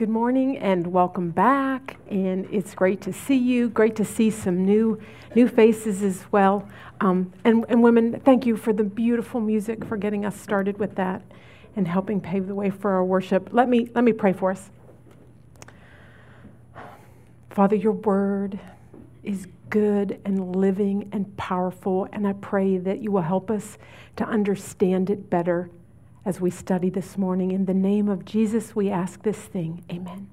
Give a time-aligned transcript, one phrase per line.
[0.00, 1.98] Good morning and welcome back.
[2.08, 3.68] And it's great to see you.
[3.68, 4.98] Great to see some new
[5.34, 6.66] new faces as well.
[7.02, 10.94] Um, and, and women, thank you for the beautiful music for getting us started with
[10.94, 11.20] that
[11.76, 13.50] and helping pave the way for our worship.
[13.52, 14.70] Let me let me pray for us.
[17.50, 18.58] Father, your word
[19.22, 23.76] is good and living and powerful, and I pray that you will help us
[24.16, 25.68] to understand it better
[26.24, 27.50] as we study this morning.
[27.50, 29.84] In the name of Jesus, we ask this thing.
[29.90, 30.28] Amen.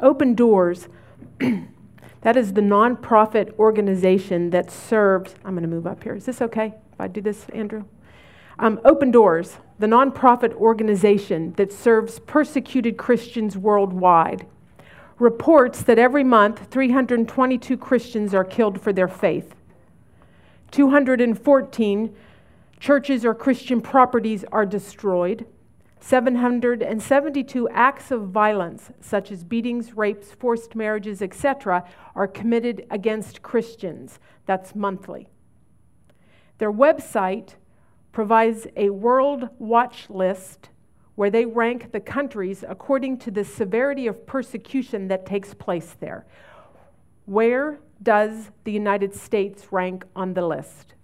[0.00, 0.88] Open Doors,
[1.38, 5.34] that is the nonprofit organization that serves.
[5.44, 6.14] I'm going to move up here.
[6.14, 7.84] Is this okay if I do this, Andrew?
[8.58, 14.46] Um, Open Doors, the nonprofit organization that serves persecuted Christians worldwide,
[15.18, 19.54] reports that every month 322 Christians are killed for their faith.
[20.72, 22.14] 214
[22.86, 25.44] Churches or Christian properties are destroyed.
[25.98, 34.20] 772 acts of violence, such as beatings, rapes, forced marriages, etc., are committed against Christians.
[34.46, 35.26] That's monthly.
[36.58, 37.56] Their website
[38.12, 40.68] provides a world watch list
[41.16, 46.24] where they rank the countries according to the severity of persecution that takes place there.
[47.24, 50.94] Where does the United States rank on the list?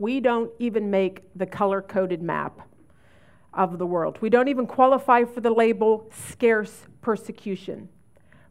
[0.00, 2.66] We don't even make the color coded map
[3.52, 4.16] of the world.
[4.22, 7.90] We don't even qualify for the label scarce persecution.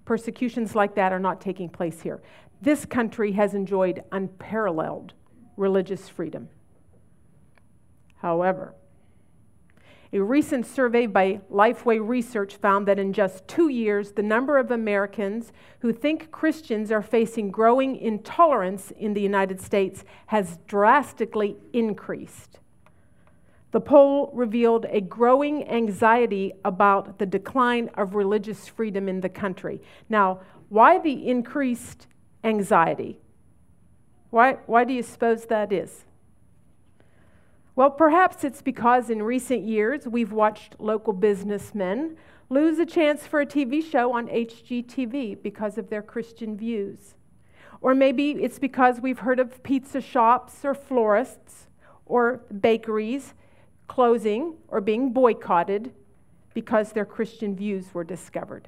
[0.05, 2.21] Persecutions like that are not taking place here.
[2.61, 5.13] This country has enjoyed unparalleled
[5.57, 6.49] religious freedom.
[8.17, 8.75] However,
[10.11, 14.71] a recent survey by Lifeway Research found that in just two years, the number of
[14.71, 22.57] Americans who think Christians are facing growing intolerance in the United States has drastically increased.
[23.71, 29.79] The poll revealed a growing anxiety about the decline of religious freedom in the country.
[30.09, 32.07] Now, why the increased
[32.43, 33.19] anxiety?
[34.31, 36.05] Why, why do you suppose that is?
[37.79, 42.17] Well, perhaps it's because in recent years we've watched local businessmen
[42.49, 47.15] lose a chance for a TV show on HGTV because of their Christian views.
[47.79, 51.69] Or maybe it's because we've heard of pizza shops or florists
[52.05, 53.33] or bakeries
[53.87, 55.93] closing or being boycotted
[56.53, 58.67] because their Christian views were discovered.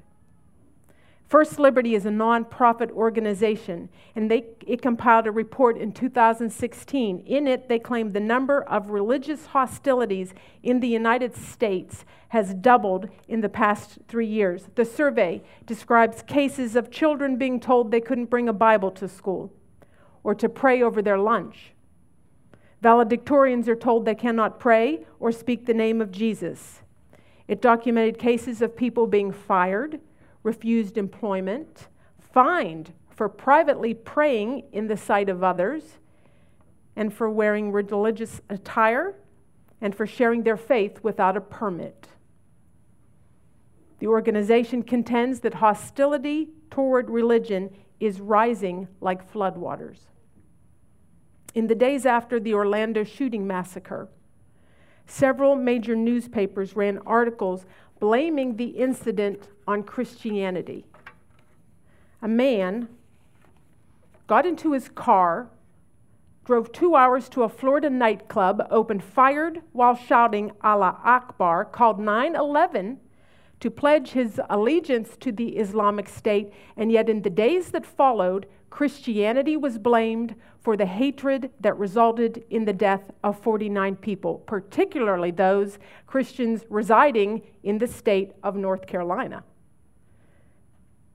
[1.31, 3.87] First Liberty is a nonprofit organization,
[4.17, 7.19] and they, it compiled a report in 2016.
[7.19, 13.07] In it, they claimed the number of religious hostilities in the United States has doubled
[13.29, 14.67] in the past three years.
[14.75, 19.53] The survey describes cases of children being told they couldn't bring a Bible to school
[20.25, 21.71] or to pray over their lunch.
[22.83, 26.81] Valedictorians are told they cannot pray or speak the name of Jesus.
[27.47, 30.01] It documented cases of people being fired
[30.43, 31.87] refused employment,
[32.33, 35.99] fined for privately praying in the sight of others,
[36.95, 39.15] and for wearing religious attire,
[39.79, 42.07] and for sharing their faith without a permit.
[43.99, 47.69] The organization contends that hostility toward religion
[47.99, 49.99] is rising like floodwaters.
[51.53, 54.09] In the days after the Orlando shooting massacre,
[55.05, 57.65] several major newspapers ran articles
[58.01, 60.85] blaming the incident on Christianity.
[62.21, 62.89] A man
[64.27, 65.49] got into his car,
[66.43, 72.99] drove two hours to a Florida nightclub, opened fired while shouting Allah Akbar, called 911
[73.61, 78.47] to pledge his allegiance to the Islamic State, and yet in the days that followed,
[78.71, 85.29] Christianity was blamed for the hatred that resulted in the death of 49 people, particularly
[85.29, 85.77] those
[86.07, 89.43] Christians residing in the state of North Carolina,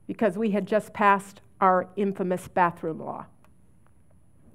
[0.06, 3.26] because we had just passed our infamous bathroom law.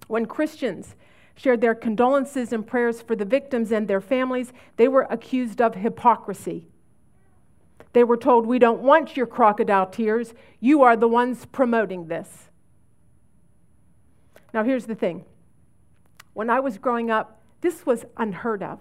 [0.08, 0.96] When Christians
[1.35, 5.75] shared their condolences and prayers for the victims and their families, they were accused of
[5.75, 6.67] hypocrisy.
[7.93, 10.34] They were told, We don't want your crocodile tears.
[10.59, 12.49] You are the ones promoting this.
[14.53, 15.26] Now, here's the thing
[16.34, 18.79] when I was growing up, this was unheard of,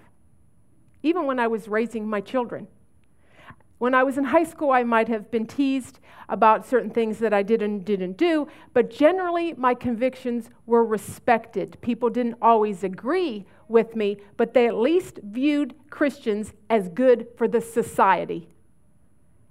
[1.02, 2.68] even when I was raising my children.
[3.78, 7.32] When I was in high school, I might have been teased about certain things that
[7.32, 11.78] I did and didn't do, but generally my convictions were respected.
[11.80, 17.48] People didn't always agree with me, but they at least viewed Christians as good for
[17.48, 18.50] the society.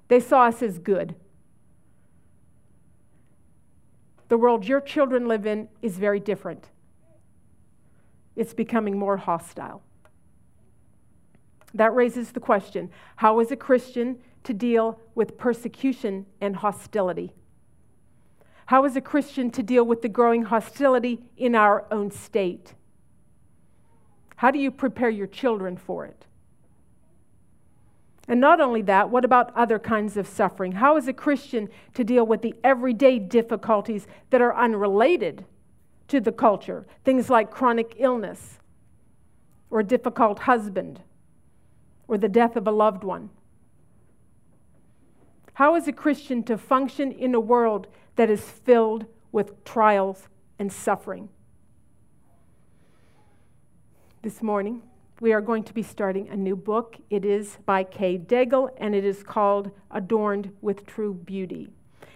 [0.10, 1.16] They saw us as good.
[4.28, 6.70] The world your children live in is very different.
[8.36, 9.82] It's becoming more hostile.
[11.74, 17.34] That raises the question how is a Christian to deal with persecution and hostility?
[18.68, 22.74] How is a Christian to deal with the growing hostility in our own state?
[24.38, 26.26] How do you prepare your children for it?
[28.30, 30.74] And not only that, what about other kinds of suffering?
[30.74, 35.46] How is a Christian to deal with the everyday difficulties that are unrelated
[36.10, 36.86] to the culture?
[37.04, 38.60] Things like chronic illness,
[39.72, 41.02] or a difficult husband,
[42.08, 43.32] or the death of a loved one.
[45.56, 50.30] How is a Christian to function in a world that is filled with trials
[50.60, 51.30] and suffering?
[54.22, 54.84] This morning,
[55.22, 56.96] we are going to be starting a new book.
[57.10, 61.70] It is by Kay Daigle, and it is called Adorned with True Beauty.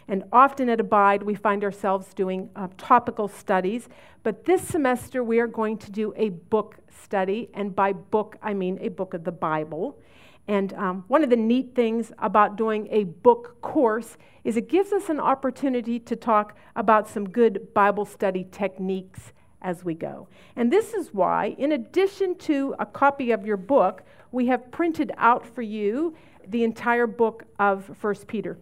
[0.08, 3.90] And often at Abide, we find ourselves doing uh, topical studies,
[4.22, 8.54] but this semester we are going to do a book study, and by book, I
[8.54, 10.00] mean a book of the Bible.
[10.48, 14.92] And um, one of the neat things about doing a book course is it gives
[14.92, 19.32] us an opportunity to talk about some good Bible study techniques
[19.64, 20.28] as we go.
[20.56, 25.12] And this is why, in addition to a copy of your book, we have printed
[25.18, 26.16] out for you
[26.48, 28.58] the entire book of 1 Peter.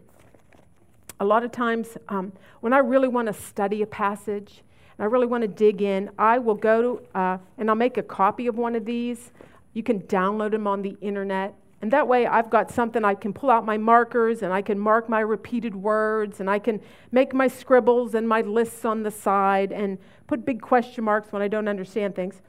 [1.19, 2.31] A lot of times, um,
[2.61, 4.63] when I really want to study a passage
[4.97, 7.97] and I really want to dig in, I will go to, uh, and I'll make
[7.97, 9.31] a copy of one of these.
[9.73, 11.55] You can download them on the internet.
[11.81, 14.77] And that way, I've got something I can pull out my markers and I can
[14.77, 16.79] mark my repeated words and I can
[17.11, 19.97] make my scribbles and my lists on the side and
[20.31, 22.41] put big question marks when I don't understand things.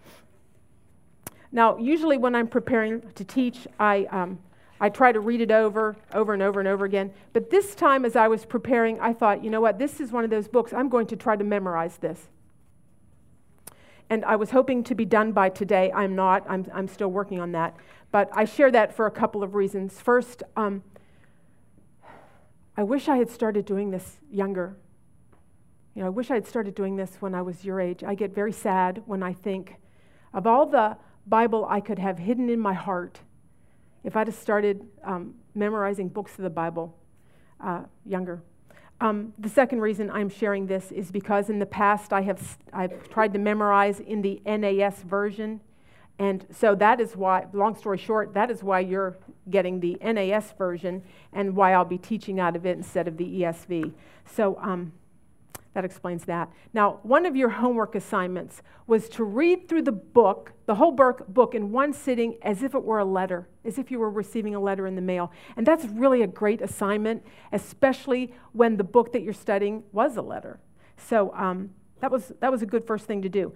[1.51, 4.39] Now, usually when I'm preparing to teach, I, um,
[4.81, 7.13] I try to read it over, over and over and over again.
[7.33, 10.23] But this time, as I was preparing, I thought, you know what, this is one
[10.23, 12.29] of those books, I'm going to try to memorize this.
[14.09, 15.91] And I was hoping to be done by today.
[15.93, 17.75] I'm not, I'm, I'm still working on that.
[18.13, 20.01] But I share that for a couple of reasons.
[20.01, 20.85] First, um,
[22.77, 24.77] I wish I had started doing this younger.
[25.95, 28.03] You know, I wish I had started doing this when I was your age.
[28.03, 29.77] I get very sad when I think
[30.33, 30.97] of all the
[31.27, 33.21] Bible I could have hidden in my heart
[34.03, 36.97] if I'd have started um, memorizing books of the Bible
[37.61, 38.43] uh, younger.
[39.01, 43.09] Um, the second reason I'm sharing this is because in the past I have I've
[43.11, 45.61] tried to memorize in the NAS version.
[46.19, 49.17] And so that is why, long story short, that is why you're
[49.51, 51.03] getting the NAS version
[51.33, 53.93] and why I'll be teaching out of it instead of the ESV.
[54.25, 54.93] So um,
[55.75, 56.51] that explains that.
[56.75, 61.55] Now, one of your homework assignments was to read through the book, the whole book,
[61.55, 64.61] in one sitting as if it were a letter, as if you were receiving a
[64.61, 65.33] letter in the mail.
[65.57, 70.23] And that's really a great assignment, especially when the book that you're studying was a
[70.23, 70.61] letter.
[70.97, 71.71] So um,
[72.01, 73.53] that, was, that was a good first thing to do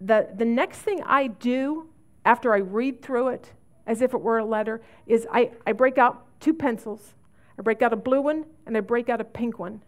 [0.00, 1.88] the, the next thing I do
[2.24, 3.52] after I read through it
[3.86, 7.14] as if it were a letter is I, I break out two pencils.
[7.58, 9.82] I break out a blue one and I break out a pink one.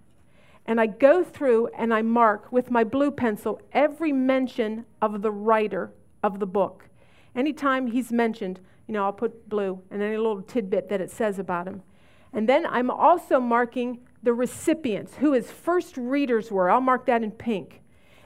[0.66, 5.32] And I go through and I mark with my blue pencil every mention of the
[5.32, 5.92] writer
[6.22, 6.88] of the book.
[7.34, 11.38] Anytime he's mentioned, you know, I'll put blue and any little tidbit that it says
[11.38, 11.82] about him.
[12.32, 16.70] And then I'm also marking the recipients, who his first readers were.
[16.70, 17.82] I'll mark that in pink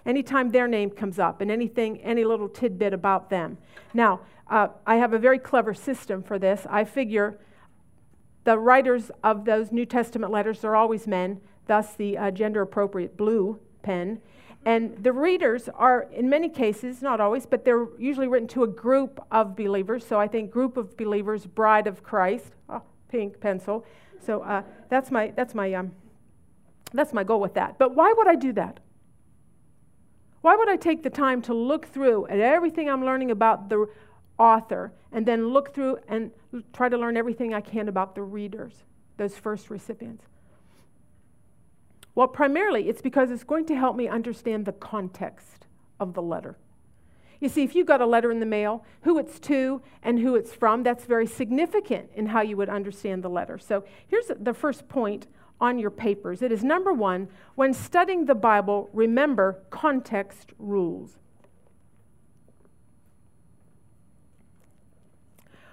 [0.07, 3.59] anytime their name comes up and anything, any little tidbit about them.
[3.93, 6.67] Now, uh, I have a very clever system for this.
[6.71, 7.39] I figure
[8.45, 13.17] the writers of those New Testament letters are always men, thus the uh, gender appropriate
[13.17, 14.21] blue pen.
[14.65, 18.67] And the readers are, in many cases, not always, but they're usually written to a
[18.67, 20.05] group of believers.
[20.05, 23.85] So I think group of believers, bride of Christ, oh, pink pencil.
[24.19, 25.93] So uh, that's my that's my um,
[26.93, 27.79] that's my goal with that.
[27.79, 28.81] But why would I do that?
[30.41, 33.87] Why would I take the time to look through at everything I'm learning about the
[34.39, 36.31] author and then look through and
[36.73, 38.85] try to learn everything I can about the readers,
[39.17, 40.25] those first recipients?
[42.17, 45.67] Well, primarily it's because it's going to help me understand the context
[46.01, 46.57] of the letter.
[47.41, 50.35] You see, if you got a letter in the mail, who it's to and who
[50.35, 53.59] it's from, that's very significant in how you would understand the letter.
[53.59, 55.27] So here's the first point
[55.61, 56.41] on your papers.
[56.41, 61.19] It is number one, when studying the Bible, remember context rules.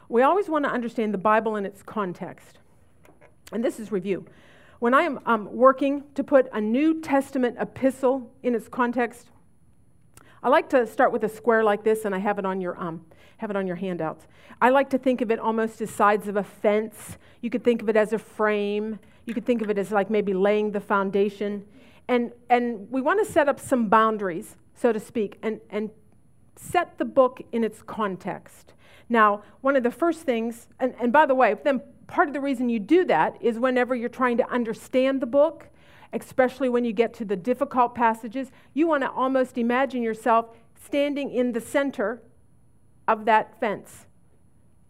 [0.10, 2.60] We always want to understand the Bible in its context.
[3.54, 4.26] And this is review.
[4.80, 9.30] When I am um, working to put a New Testament epistle in its context,
[10.42, 12.80] I like to start with a square like this, and I have it on your
[12.80, 13.06] um,
[13.38, 14.28] have it on your handouts.
[14.62, 17.18] I like to think of it almost as sides of a fence.
[17.42, 19.00] You could think of it as a frame.
[19.26, 21.66] You could think of it as like maybe laying the foundation.
[22.08, 25.90] And, and we want to set up some boundaries, so to speak, and, and
[26.56, 28.74] set the book in its context.
[29.10, 32.42] Now, one of the first things, and, and by the way, then part of the
[32.42, 35.70] reason you do that is whenever you're trying to understand the book,
[36.12, 40.48] especially when you get to the difficult passages, you want to almost imagine yourself
[40.84, 42.22] standing in the center
[43.08, 44.06] of that fence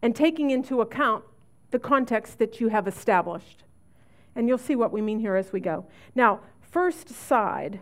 [0.02, 1.24] and taking into account
[1.70, 3.64] the context that you have established.
[4.36, 5.86] And you'll see what we mean here as we go.
[6.14, 7.80] Now, first side.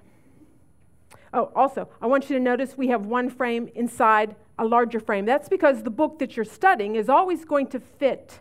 [1.34, 5.24] Oh, also, I want you to notice we have one frame inside a larger frame.
[5.24, 8.40] That's because the book that you're studying is always going to fit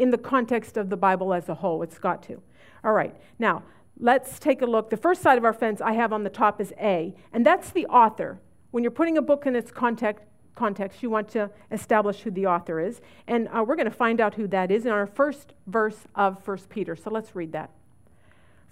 [0.00, 1.82] in the context of the Bible as a whole.
[1.82, 2.40] It's got to.
[2.82, 3.62] All right, now
[3.98, 4.88] let's take a look.
[4.88, 7.70] The first side of our fence I have on the top is A, and that's
[7.70, 8.40] the author.
[8.70, 12.46] When you're putting a book in its context, context, you want to establish who the
[12.46, 13.00] author is.
[13.26, 16.46] And uh, we're going to find out who that is in our first verse of
[16.46, 16.96] 1 Peter.
[16.96, 17.70] So let's read that.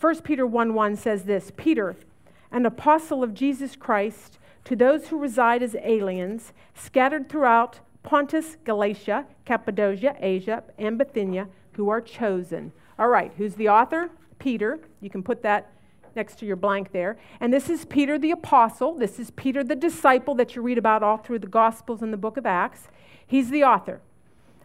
[0.00, 1.96] 1 Peter 1 1 says this Peter,
[2.50, 9.26] an apostle of Jesus Christ, to those who reside as aliens, scattered throughout Pontus, Galatia,
[9.44, 12.72] Cappadocia, Asia, and Bithynia, who are chosen.
[12.98, 14.08] All right, who's the author?
[14.38, 14.80] Peter.
[15.02, 15.70] You can put that
[16.16, 17.18] next to your blank there.
[17.38, 18.94] And this is Peter the apostle.
[18.94, 22.16] This is Peter the disciple that you read about all through the Gospels and the
[22.16, 22.88] book of Acts.
[23.26, 24.00] He's the author.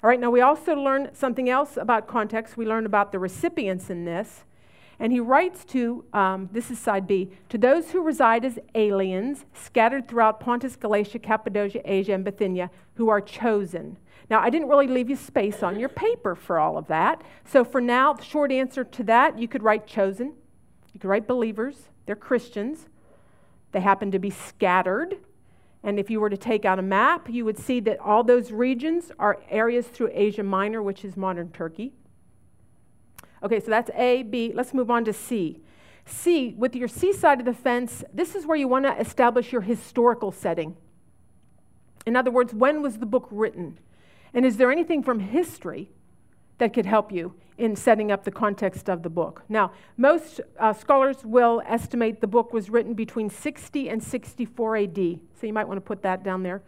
[0.02, 2.56] All right, now we also learn something else about context.
[2.56, 4.46] We learn about the recipients in this.
[5.04, 9.44] And he writes to, um, this is side B, to those who reside as aliens
[9.54, 13.98] scattered throughout Pontus, Galatia, Cappadocia, Asia, and Bithynia, who are chosen.
[14.30, 17.22] Now, I didn't really leave you space on your paper for all of that.
[17.44, 20.36] So for now, the short answer to that, you could write chosen.
[20.94, 21.90] You could write believers.
[22.06, 22.88] They're Christians.
[23.74, 25.18] They happen to be scattered.
[25.84, 28.54] And if you were to take out a map, you would see that all those
[28.54, 31.92] regions are areas through Asia Minor, which is modern Turkey.
[33.44, 34.54] Okay, so that's A, B.
[34.56, 35.62] Let's move on to C.
[36.06, 39.52] C, with your C side of the fence, this is where you want to establish
[39.52, 40.76] your historical setting.
[42.06, 43.80] In other words, when was the book written?
[44.34, 45.90] And is there anything from history
[46.58, 49.44] that could help you in setting up the context of the book?
[49.48, 54.96] Now, most uh, scholars will estimate the book was written between 60 and 64 AD.
[54.96, 56.62] So you might want to put that down there.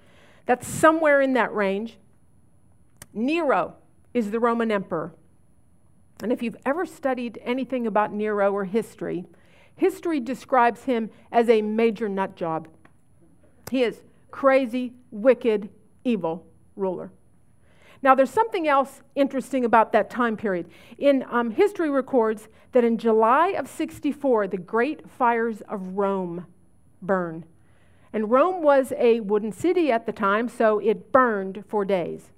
[0.46, 1.98] That's somewhere in that range.
[3.14, 3.76] Nero
[4.14, 5.14] is the Roman emperor.
[6.22, 9.26] And if you've ever studied anything about Nero or history,
[9.76, 12.68] history describes him as a major nut job.
[13.70, 15.70] He is crazy, wicked,
[16.04, 16.46] evil
[16.76, 17.12] ruler.
[18.02, 20.70] Now, there's something else interesting about that time period.
[20.98, 26.46] In um, history records that in July of 64, the great fires of Rome
[27.02, 27.46] burn.
[28.14, 32.30] And Rome was a wooden city at the time, so it burned for days.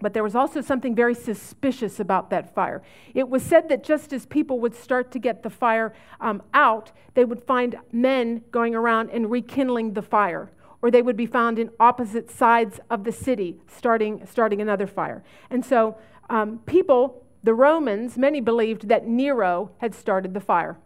[0.00, 2.82] But there was also something very suspicious about that fire.
[3.14, 6.92] It was said that just as people would start to get the fire um, out,
[7.14, 10.50] they would find men going around and rekindling the fire
[10.80, 15.24] or they would be found in opposite sides of the city, starting, starting another fire.
[15.50, 15.96] And so,
[16.30, 20.78] um, people, the Romans, many believed that Nero had started the fire.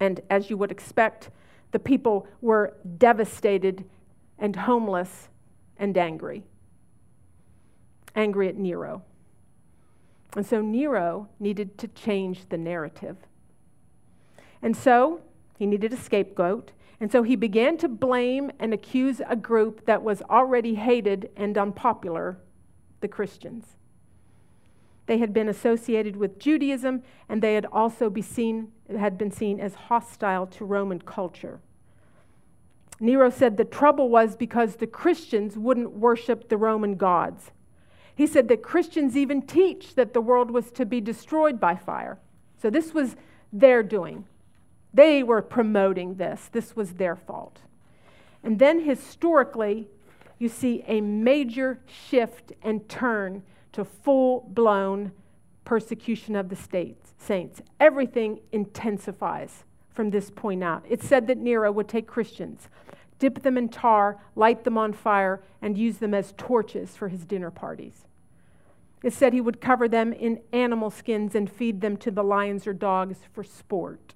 [0.00, 1.30] And as you would expect,
[1.72, 3.84] the people were devastated
[4.38, 5.28] and homeless
[5.78, 6.44] and angry.
[8.18, 9.02] Angry at Nero.
[10.36, 13.16] And so Nero needed to change the narrative.
[14.60, 15.20] And so
[15.56, 16.72] he needed a scapegoat.
[17.00, 21.56] And so he began to blame and accuse a group that was already hated and
[21.56, 22.38] unpopular
[23.00, 23.76] the Christians.
[25.06, 29.60] They had been associated with Judaism, and they had also be seen, had been seen
[29.60, 31.60] as hostile to Roman culture.
[32.98, 37.52] Nero said the trouble was because the Christians wouldn't worship the Roman gods.
[38.18, 42.18] He said that Christians even teach that the world was to be destroyed by fire.
[42.60, 43.14] So this was
[43.52, 44.24] their doing.
[44.92, 47.60] They were promoting this, this was their fault.
[48.42, 49.86] And then historically,
[50.40, 55.12] you see a major shift and turn to full blown
[55.64, 57.62] persecution of the states, saints.
[57.78, 59.62] Everything intensifies
[59.94, 60.84] from this point out.
[60.88, 62.68] It said that Nero would take Christians,
[63.20, 67.24] dip them in tar, light them on fire, and use them as torches for his
[67.24, 68.07] dinner parties.
[69.02, 72.66] It said he would cover them in animal skins and feed them to the lions
[72.66, 74.14] or dogs for sport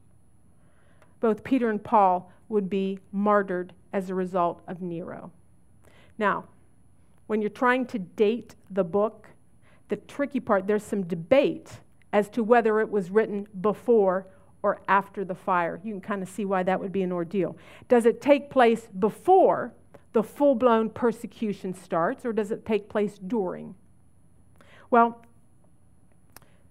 [1.22, 5.30] both Peter and Paul would be martyred as a result of Nero.
[6.18, 6.44] Now,
[7.28, 9.28] when you're trying to date the book,
[9.88, 11.78] the tricky part, there's some debate
[12.12, 14.26] as to whether it was written before
[14.62, 15.80] or after the fire.
[15.82, 17.56] You can kind of see why that would be an ordeal.
[17.88, 19.72] Does it take place before
[20.12, 23.76] the full blown persecution starts, or does it take place during?
[24.92, 25.22] Well,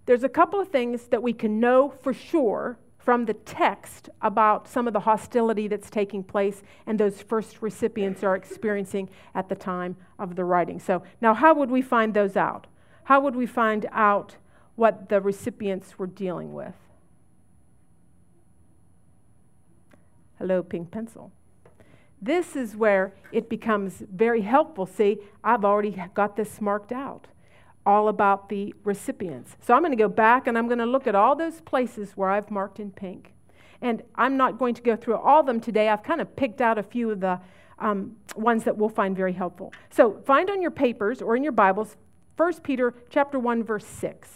[0.06, 4.68] there's a couple of things that we can know for sure from the text about
[4.68, 9.56] some of the hostility that's taking place and those first recipients are experiencing at the
[9.56, 10.80] time of the writing.
[10.80, 12.68] So, now how would we find those out?
[13.06, 14.36] How would we find out
[14.76, 16.76] what the recipients were dealing with?
[20.38, 21.32] Hello, pink pencil.
[22.22, 24.86] This is where it becomes very helpful.
[24.86, 27.26] See, I've already got this marked out
[27.86, 29.56] all about the recipients.
[29.62, 32.12] So I'm going to go back and I'm going to look at all those places
[32.16, 33.34] where I've marked in pink.
[33.82, 35.90] And I'm not going to go through all of them today.
[35.90, 37.40] I've kind of picked out a few of the
[37.80, 39.74] um, ones that we'll find very helpful.
[39.90, 41.98] So find on your papers or in your Bibles
[42.38, 44.30] 1 Peter chapter 1 verse 6.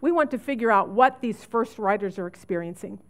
[0.00, 3.00] We want to figure out what these first writers are experiencing.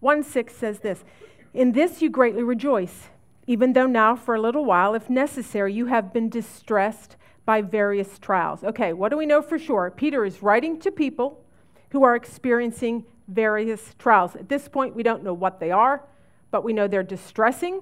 [0.00, 1.04] 1 6 says this
[1.52, 3.08] In this you greatly rejoice
[3.46, 8.18] even though now, for a little while, if necessary, you have been distressed by various
[8.18, 8.64] trials.
[8.64, 9.90] Okay, what do we know for sure?
[9.90, 11.44] Peter is writing to people
[11.90, 14.34] who are experiencing various trials.
[14.34, 16.04] At this point, we don't know what they are,
[16.50, 17.80] but we know they're distressing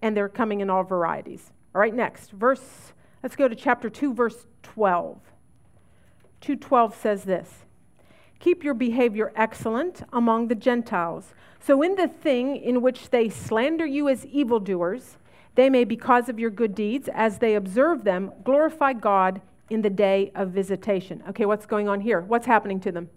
[0.00, 1.52] and they're coming in all varieties.
[1.74, 2.92] All right, next, verse,
[3.22, 5.18] let's go to chapter 2, verse 12.
[6.40, 7.65] 212 says this
[8.38, 11.34] Keep your behavior excellent among the Gentiles
[11.66, 15.16] so, in the thing in which they slander you as evildoers,
[15.56, 19.90] they may, because of your good deeds, as they observe them, glorify God in the
[19.90, 21.24] day of visitation.
[21.30, 22.20] Okay, what's going on here?
[22.20, 23.10] What's happening to them?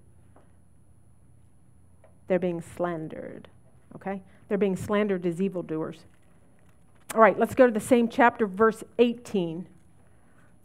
[2.27, 3.49] They're being slandered.
[3.95, 4.23] Okay?
[4.47, 6.05] They're being slandered as evildoers.
[7.13, 9.67] All right, let's go to the same chapter, verse 18.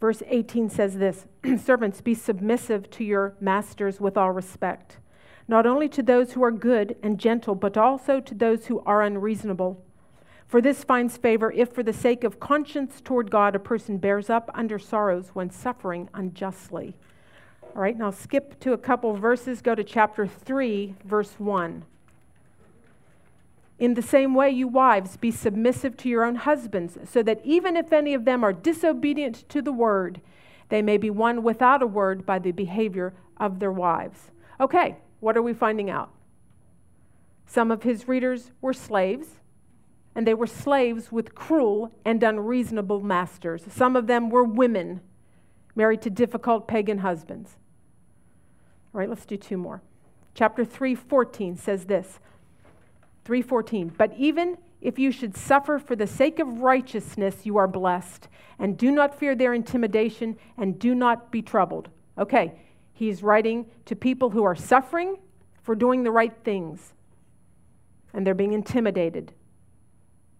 [0.05, 1.25] Verse 18 says this
[1.65, 4.97] Servants, be submissive to your masters with all respect
[5.47, 9.01] not only to those who are good and gentle, but also to those who are
[9.01, 9.83] unreasonable.
[10.45, 14.29] For this finds favor if, for the sake of conscience toward God, a person bears
[14.29, 16.95] up under sorrows when suffering unjustly.
[17.75, 21.83] All right, now skip to a couple verses, go to chapter 3, verse 1.
[23.77, 27.75] In the same way, you wives, be submissive to your own husbands, so that even
[27.75, 30.21] if any of them are disobedient to the word,
[30.69, 34.31] they may be won without a word by the behavior of their wives.
[34.59, 36.09] Okay, what are we finding out?
[37.45, 39.41] Some of his readers were slaves,
[40.15, 43.63] and they were slaves with cruel and unreasonable masters.
[43.69, 45.01] Some of them were women
[45.75, 47.57] married to difficult pagan husbands.
[48.93, 49.81] All right, let's do two more.
[50.33, 52.19] Chapter 3:14 says this.
[53.25, 58.27] 3:14, but even if you should suffer for the sake of righteousness, you are blessed,
[58.59, 61.89] and do not fear their intimidation, and do not be troubled.
[62.17, 62.53] Okay,
[62.93, 65.17] He's writing to people who are suffering
[65.63, 66.93] for doing the right things,
[68.13, 69.33] and they're being intimidated,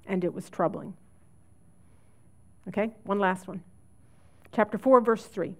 [0.06, 0.94] and it was troubling.
[2.70, 3.62] Okay, one last one.
[4.54, 5.56] Chapter 4, verse 3.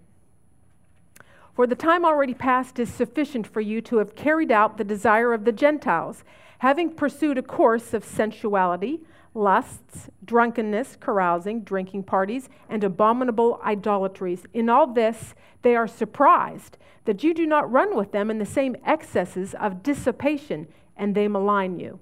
[1.56, 5.34] For the time already past is sufficient for you to have carried out the desire
[5.34, 6.26] of the Gentiles,
[6.60, 9.00] having pursued a course of sensuality
[9.34, 14.46] lusts, drunkenness, carousing, drinking parties, and abominable idolatries.
[14.54, 18.46] In all this, they are surprised that you do not run with them in the
[18.46, 22.00] same excesses of dissipation, and they malign you.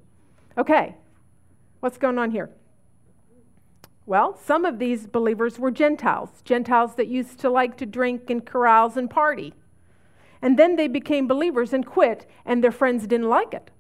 [0.58, 0.96] Okay,
[1.80, 2.52] what's going on here?
[4.06, 8.46] Well, some of these believers were Gentiles, Gentiles that used to like to drink and
[8.46, 9.54] carouse and party.
[10.42, 13.72] And then they became believers and quit, and their friends didn't like it.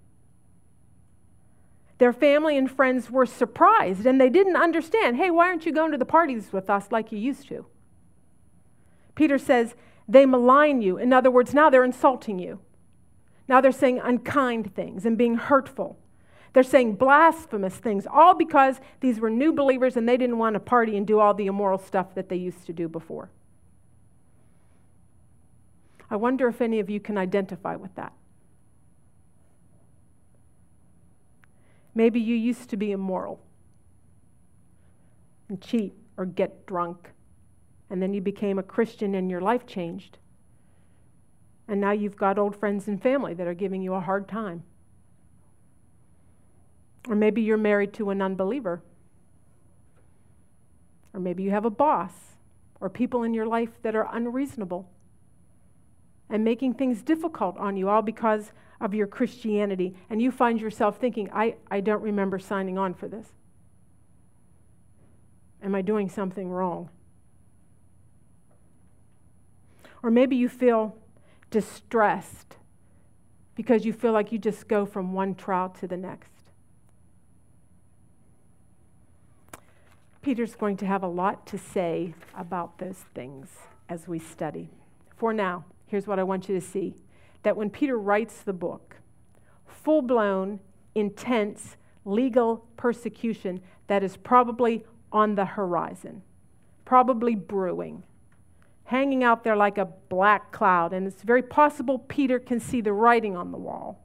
[1.97, 5.91] Their family and friends were surprised and they didn't understand hey, why aren't you going
[5.91, 7.65] to the parties with us like you used to?
[9.15, 9.75] Peter says,
[10.07, 10.97] they malign you.
[10.97, 12.59] In other words, now they're insulting you.
[13.47, 15.97] Now they're saying unkind things and being hurtful.
[16.53, 20.59] They're saying blasphemous things, all because these were new believers and they didn't want to
[20.59, 23.29] party and do all the immoral stuff that they used to do before.
[26.11, 28.13] I wonder if any of you can identify with that.
[31.95, 33.39] Maybe you used to be immoral
[35.49, 37.09] and cheat or get drunk,
[37.89, 40.19] and then you became a Christian and your life changed.
[41.67, 44.63] And now you've got old friends and family that are giving you a hard time.
[47.07, 48.81] Or maybe you're married to an unbeliever.
[51.13, 52.13] Or maybe you have a boss
[52.79, 54.89] or people in your life that are unreasonable
[56.29, 60.97] and making things difficult on you, all because of your Christianity, and you find yourself
[60.97, 63.27] thinking, I, I don't remember signing on for this.
[65.61, 66.89] Am I doing something wrong?
[70.01, 70.97] Or maybe you feel
[71.49, 72.57] distressed
[73.55, 76.32] because you feel like you just go from one trial to the next.
[80.23, 83.49] Peter's going to have a lot to say about those things
[83.89, 84.69] as we study.
[85.17, 86.95] For now, here's what I want you to see
[87.43, 88.95] that when Peter writes the book,
[89.67, 90.61] full blown,
[90.95, 96.21] intense legal persecution that is probably on the horizon,
[96.85, 98.03] probably brewing,
[98.85, 100.93] hanging out there like a black cloud.
[100.93, 104.01] And it's very possible Peter can see the writing on the wall.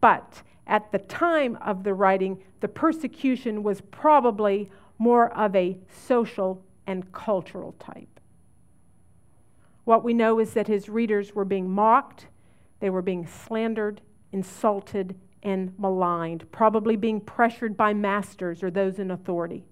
[0.00, 4.68] But at the time of the writing, the persecution was probably
[5.02, 8.20] more of a social and cultural type.
[9.82, 12.28] What we know is that his readers were being mocked,
[12.78, 19.10] they were being slandered, insulted, and maligned, probably being pressured by masters or those in
[19.10, 19.64] authority.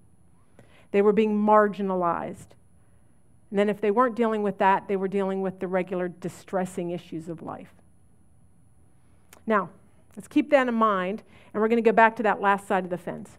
[0.91, 2.57] They were being marginalized.
[3.49, 6.91] And then, if they weren't dealing with that, they were dealing with the regular distressing
[6.91, 7.73] issues of life.
[9.47, 9.69] Now,
[10.17, 12.83] let's keep that in mind, and we're going to go back to that last side
[12.83, 13.37] of the fence.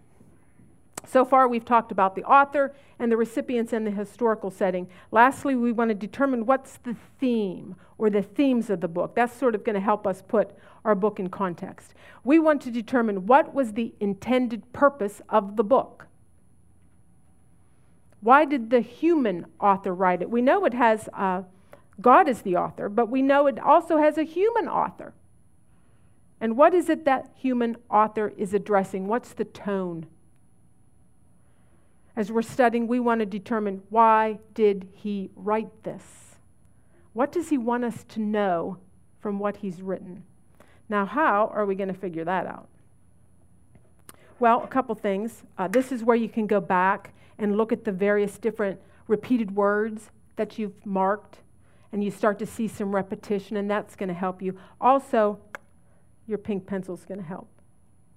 [1.06, 4.88] So far, we've talked about the author and the recipients and the historical setting.
[5.10, 9.14] Lastly, we want to determine what's the theme or the themes of the book.
[9.14, 10.52] That's sort of going to help us put
[10.84, 11.94] our book in context.
[12.24, 16.06] We want to determine what was the intended purpose of the book.
[18.20, 20.30] Why did the human author write it?
[20.30, 21.42] We know it has uh,
[22.00, 25.12] God is the author, but we know it also has a human author.
[26.40, 29.06] And what is it that human author is addressing?
[29.06, 30.06] What's the tone?
[32.14, 36.02] As we're studying, we want to determine why did he write this?
[37.14, 38.78] What does he want us to know
[39.20, 40.24] from what he's written?
[40.88, 42.68] Now, how are we going to figure that out?
[44.38, 45.42] Well, a couple things.
[45.56, 49.54] Uh, this is where you can go back and look at the various different repeated
[49.54, 51.38] words that you've marked,
[51.92, 54.58] and you start to see some repetition, and that's going to help you.
[54.80, 55.38] Also,
[56.26, 57.48] your pink pencil is going to help.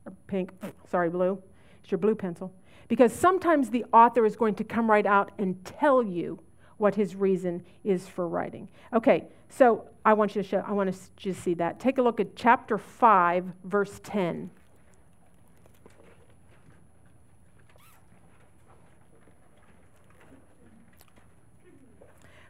[0.05, 0.51] Or pink,
[0.89, 1.41] sorry, blue.
[1.81, 2.53] It's your blue pencil.
[2.87, 6.39] Because sometimes the author is going to come right out and tell you
[6.77, 8.67] what his reason is for writing.
[8.93, 11.79] Okay, so I want you to show, I want to see that.
[11.79, 14.51] Take a look at chapter 5, verse 10.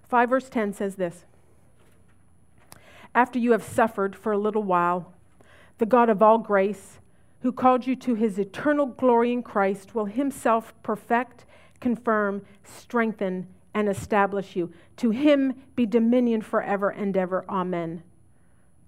[0.08, 1.26] Five verse ten says this
[3.14, 5.14] After you have suffered for a little while,
[5.78, 7.00] the God of all grace,
[7.46, 11.46] who called you to his eternal glory in Christ, will himself perfect,
[11.80, 14.74] confirm, strengthen, and establish you.
[14.98, 17.46] To him be dominion forever and ever.
[17.48, 18.02] Amen.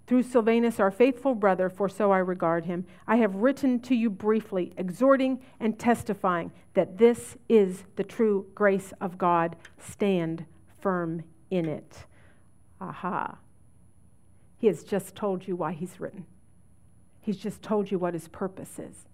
[0.07, 4.09] Through Silvanus, our faithful brother, for so I regard him, I have written to you
[4.09, 9.55] briefly, exhorting and testifying that this is the true grace of God.
[9.77, 10.45] Stand
[10.79, 12.05] firm in it.
[12.81, 13.37] Aha.
[14.57, 16.25] He has just told you why he's written.
[17.27, 19.05] He's just told you what his purpose is.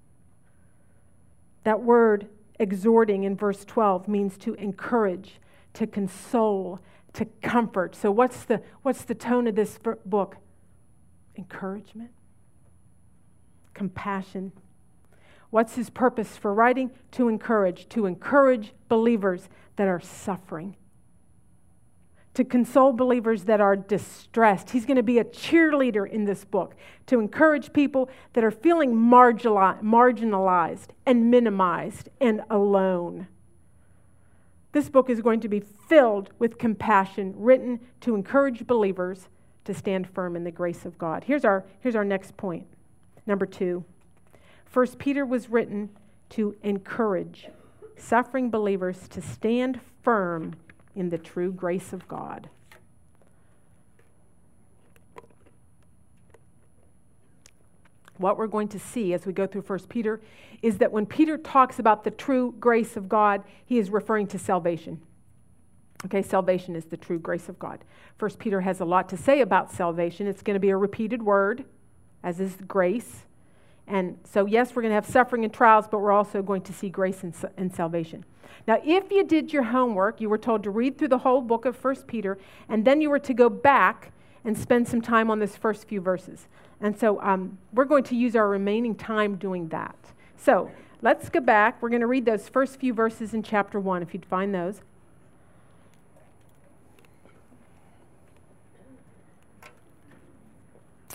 [1.64, 2.28] That word
[2.60, 5.40] exhorting in verse 12 means to encourage,
[5.74, 6.80] to console,
[7.14, 7.96] to comfort.
[7.96, 10.38] So what's the what's the tone of this book?
[11.36, 12.12] Encouragement,
[13.74, 14.52] compassion.
[15.50, 16.92] What's his purpose for writing?
[17.14, 20.76] To encourage, to encourage believers that are suffering
[22.34, 24.72] to console believers that are distressed.
[24.72, 28.96] He's going to be a cheerleader in this book to encourage people that are feeling
[28.96, 33.28] marginalized and minimized and alone.
[34.72, 39.28] This book is going to be filled with compassion, written to encourage believers
[39.66, 41.26] to stand firm in the grace of God.
[41.26, 42.66] Here's our, here's our next point.
[43.28, 43.86] Number two,
[44.66, 45.90] First Peter was written
[46.30, 47.48] to encourage
[47.96, 50.56] suffering believers to stand firm
[50.96, 52.50] in the true grace of God.
[58.18, 60.22] What we're going to see as we go through 1 Peter
[60.62, 64.40] is that when Peter talks about the true grace of God, he is referring to
[64.40, 65.02] salvation.
[66.06, 67.84] Okay, salvation is the true grace of God.
[68.18, 70.28] First Peter has a lot to say about salvation.
[70.28, 71.66] It's going to be a repeated word,
[72.24, 73.24] as is grace.
[73.88, 76.74] And so, yes, we're going to have suffering and trials, but we're also going to
[76.74, 78.24] see grace and, and salvation.
[78.68, 81.66] Now, if you did your homework, you were told to read through the whole book
[81.66, 82.38] of 1 Peter,
[82.70, 84.12] and then you were to go back
[84.46, 86.48] and spend some time on this first few verses.
[86.80, 89.96] And so um, we're going to use our remaining time doing that.
[90.38, 90.70] So
[91.02, 91.82] let's go back.
[91.82, 94.82] We're going to read those first few verses in chapter 1, if you'd find those.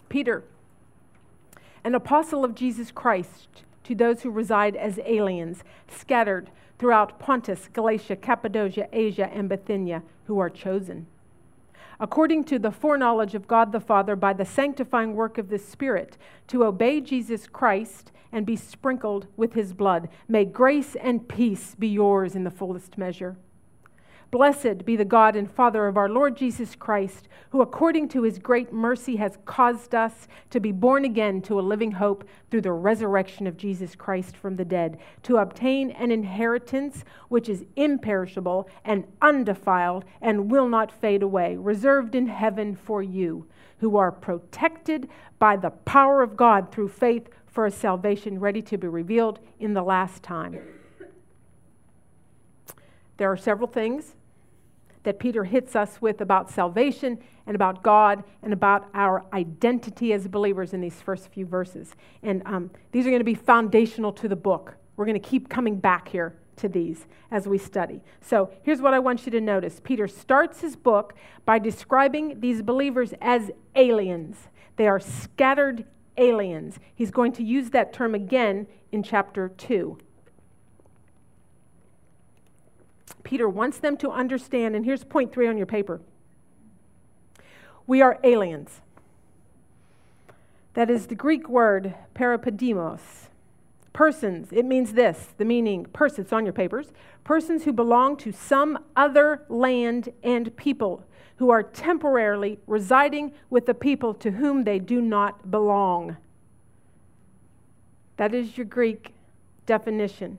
[0.09, 0.43] Peter,
[1.85, 8.17] an apostle of Jesus Christ, to those who reside as aliens, scattered throughout Pontus, Galatia,
[8.17, 11.07] Cappadocia, Asia, and Bithynia, who are chosen.
[12.01, 16.17] According to the foreknowledge of God the Father by the sanctifying work of the Spirit,
[16.47, 20.09] to obey Jesus Christ and be sprinkled with his blood.
[20.29, 23.37] May grace and peace be yours in the fullest measure.
[24.31, 28.39] Blessed be the God and Father of our Lord Jesus Christ, who according to his
[28.39, 32.73] great mercy has caused us to be born again to a living hope through the
[32.73, 39.05] resurrection of Jesus Christ from the dead, to obtain an inheritance which is imperishable and
[39.23, 43.47] undefiled and will not fade away, reserved in heaven for you,
[43.79, 48.77] who are protected by the power of God through faith for a salvation ready to
[48.77, 50.61] be revealed in the last time.
[53.17, 54.15] There are several things
[55.09, 57.17] that Peter hits us with about salvation
[57.47, 61.95] and about God and about our identity as believers in these first few verses.
[62.23, 64.77] And um, these are going to be foundational to the book.
[64.97, 68.03] We're going to keep coming back here to these as we study.
[68.21, 71.15] So here's what I want you to notice Peter starts his book
[71.47, 74.37] by describing these believers as aliens,
[74.77, 75.87] they are scattered
[76.19, 76.79] aliens.
[76.95, 79.97] He's going to use that term again in chapter 2.
[83.29, 86.01] Peter wants them to understand, and here's point three on your paper
[87.87, 88.81] we are aliens.
[90.73, 93.01] That is the Greek word parepidemos.
[93.93, 96.91] Persons, it means this the meaning, persons, on your papers.
[97.23, 101.05] Persons who belong to some other land and people,
[101.37, 106.17] who are temporarily residing with the people to whom they do not belong.
[108.17, 109.13] That is your Greek
[109.67, 110.39] definition.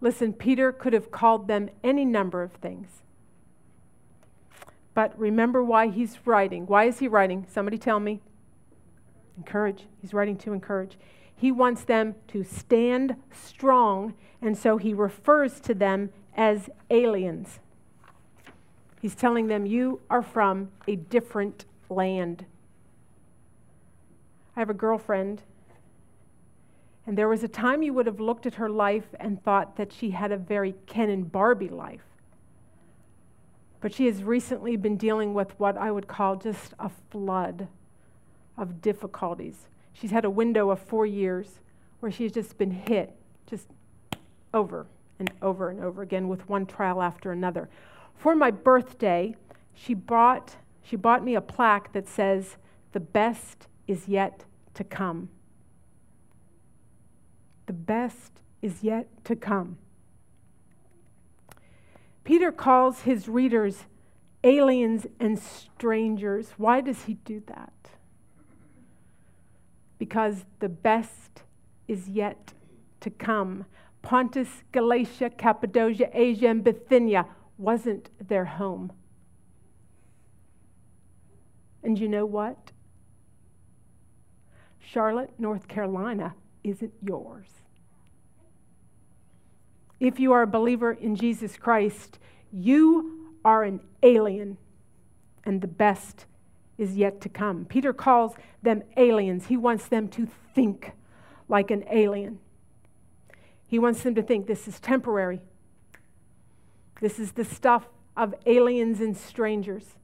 [0.00, 3.02] Listen, Peter could have called them any number of things.
[4.94, 6.66] But remember why he's writing.
[6.66, 7.46] Why is he writing?
[7.48, 8.20] Somebody tell me.
[9.36, 9.86] Encourage.
[10.00, 10.98] He's writing to encourage.
[11.34, 17.60] He wants them to stand strong, and so he refers to them as aliens.
[19.00, 22.44] He's telling them, You are from a different land.
[24.56, 25.42] I have a girlfriend
[27.08, 29.90] and there was a time you would have looked at her life and thought that
[29.94, 32.04] she had a very Ken and Barbie life.
[33.80, 37.66] But she has recently been dealing with what I would call just a flood
[38.58, 39.68] of difficulties.
[39.94, 41.60] She's had a window of four years
[42.00, 43.16] where she's just been hit,
[43.46, 43.68] just
[44.52, 44.86] over
[45.18, 47.70] and over and over again with one trial after another.
[48.16, 49.34] For my birthday,
[49.72, 52.58] she bought, she bought me a plaque that says,
[52.92, 54.44] The best is yet
[54.74, 55.30] to come.
[57.68, 59.76] The best is yet to come.
[62.24, 63.84] Peter calls his readers
[64.42, 66.54] aliens and strangers.
[66.56, 67.74] Why does he do that?
[69.98, 71.42] Because the best
[71.86, 72.54] is yet
[73.00, 73.66] to come.
[74.00, 77.26] Pontus, Galatia, Cappadocia, Asia, and Bithynia
[77.58, 78.92] wasn't their home.
[81.82, 82.72] And you know what?
[84.80, 87.57] Charlotte, North Carolina isn't yours.
[90.00, 92.18] If you are a believer in Jesus Christ,
[92.52, 94.58] you are an alien,
[95.44, 96.26] and the best
[96.76, 97.64] is yet to come.
[97.64, 99.46] Peter calls them aliens.
[99.46, 100.92] He wants them to think
[101.48, 102.38] like an alien.
[103.66, 105.40] He wants them to think this is temporary.
[107.00, 109.96] This is the stuff of aliens and strangers.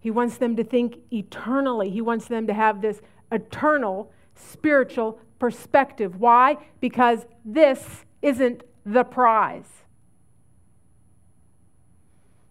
[0.00, 1.90] He wants them to think eternally.
[1.90, 3.00] He wants them to have this
[3.32, 6.20] eternal spiritual perspective.
[6.20, 6.56] Why?
[6.80, 9.84] Because this isn't the prize.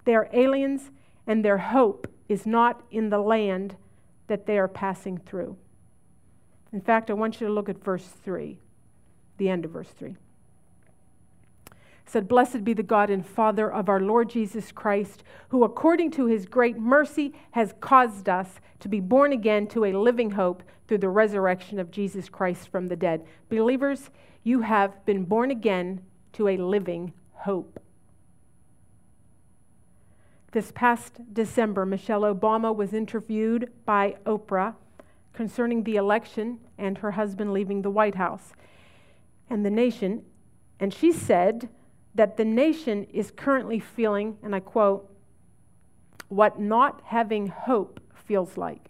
[0.06, 0.92] They are aliens,
[1.26, 3.76] and their hope is not in the land
[4.28, 5.58] that they are passing through.
[6.72, 8.60] In fact, I want you to look at verse 3,
[9.38, 10.18] the end of verse 3
[12.06, 16.26] said, Blessed be the God and Father of our Lord Jesus Christ, who according to
[16.26, 20.98] his great mercy has caused us to be born again to a living hope through
[20.98, 23.26] the resurrection of Jesus Christ from the dead.
[23.50, 24.10] Believers,
[24.44, 26.02] you have been born again
[26.34, 27.80] to a living hope.
[30.52, 34.76] This past December, Michelle Obama was interviewed by Oprah
[35.34, 38.54] concerning the election and her husband leaving the White House
[39.50, 40.24] and the nation.
[40.80, 41.70] And she said,
[42.16, 45.10] that the nation is currently feeling, and I quote,
[46.30, 48.90] what not having hope feels like.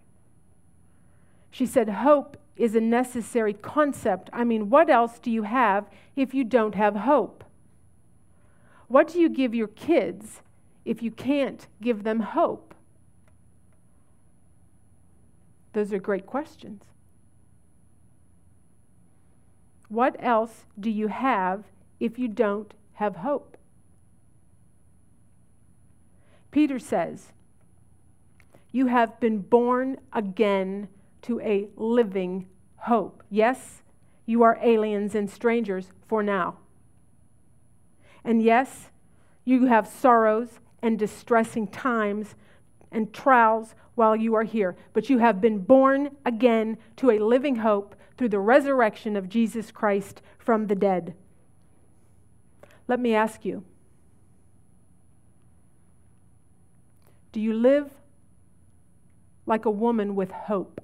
[1.51, 4.29] She said, Hope is a necessary concept.
[4.31, 7.43] I mean, what else do you have if you don't have hope?
[8.87, 10.41] What do you give your kids
[10.85, 12.73] if you can't give them hope?
[15.73, 16.83] Those are great questions.
[19.89, 21.65] What else do you have
[21.99, 23.57] if you don't have hope.
[26.51, 27.33] Peter says,
[28.71, 30.87] You have been born again
[31.23, 33.21] to a living hope.
[33.29, 33.81] Yes,
[34.25, 36.59] you are aliens and strangers for now.
[38.23, 38.89] And yes,
[39.43, 42.35] you have sorrows and distressing times
[42.89, 47.57] and trials while you are here, but you have been born again to a living
[47.57, 51.15] hope through the resurrection of Jesus Christ from the dead.
[52.87, 53.63] Let me ask you
[57.31, 57.89] do you live
[59.45, 60.79] like a woman with hope?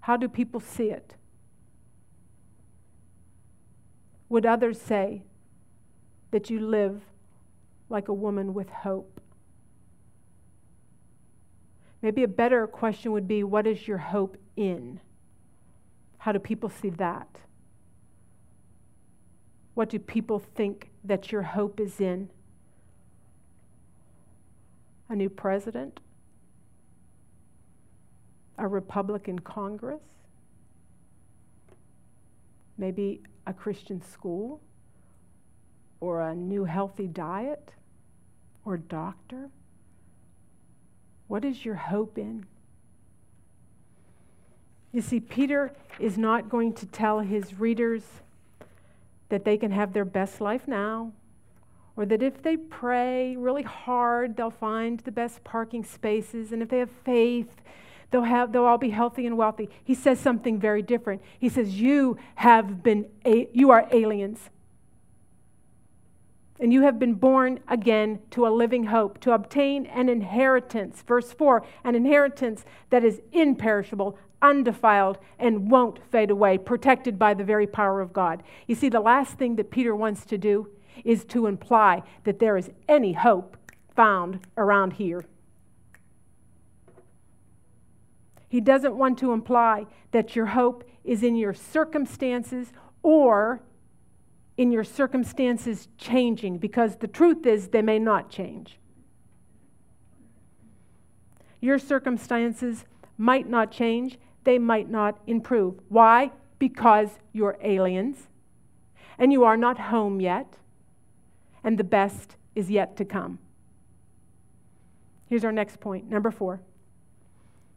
[0.00, 1.14] How do people see it?
[4.28, 5.22] Would others say
[6.32, 7.02] that you live
[7.88, 9.20] like a woman with hope?
[12.02, 14.98] Maybe a better question would be what is your hope in?
[16.18, 17.28] How do people see that?
[19.74, 22.28] What do people think that your hope is in?
[25.08, 26.00] A new president?
[28.58, 30.02] A Republican Congress?
[32.76, 34.60] Maybe a Christian school?
[36.00, 37.72] Or a new healthy diet?
[38.64, 39.50] Or doctor?
[41.28, 42.44] What is your hope in?
[44.92, 48.02] You see, Peter is not going to tell his readers
[49.32, 51.10] that they can have their best life now,
[51.96, 56.68] or that if they pray really hard, they'll find the best parking spaces, and if
[56.68, 57.62] they have faith,
[58.10, 59.70] they'll, have, they'll all be healthy and wealthy.
[59.82, 61.22] He says something very different.
[61.38, 64.50] He says, You have been, a- you are aliens
[66.60, 71.02] and you have been born again to a living hope, to obtain an inheritance.
[71.02, 77.44] Verse 4 an inheritance that is imperishable, undefiled, and won't fade away, protected by the
[77.44, 78.42] very power of God.
[78.66, 80.68] You see, the last thing that Peter wants to do
[81.04, 83.56] is to imply that there is any hope
[83.94, 85.24] found around here.
[88.48, 93.62] He doesn't want to imply that your hope is in your circumstances or
[94.58, 98.78] in your circumstances changing because the truth is they may not change.
[101.60, 102.84] Your circumstances
[103.16, 105.80] might not change, they might not improve.
[105.88, 106.30] Why?
[106.58, 108.28] Because you're aliens
[109.18, 110.56] and you are not home yet,
[111.62, 113.38] and the best is yet to come.
[115.28, 116.10] Here's our next point.
[116.10, 116.60] Number four.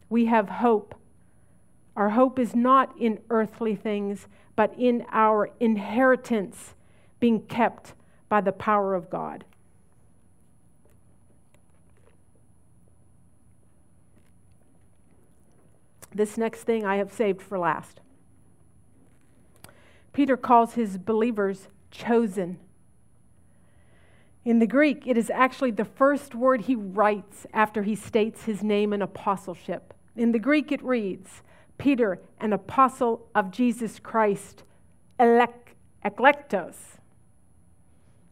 [0.08, 0.94] We have hope.
[1.96, 6.74] Our hope is not in earthly things, but in our inheritance
[7.20, 7.94] being kept
[8.28, 9.44] by the power of God.
[16.14, 18.00] This next thing I have saved for last.
[20.12, 22.58] Peter calls his believers chosen.
[24.44, 28.62] In the Greek, it is actually the first word he writes after he states his
[28.62, 29.92] name and apostleship.
[30.14, 31.42] In the Greek, it reads,
[31.78, 34.62] Peter, an apostle of Jesus Christ,
[35.18, 36.76] elek, eklektos.